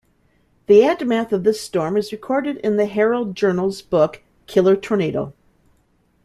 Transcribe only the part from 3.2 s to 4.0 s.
Journal's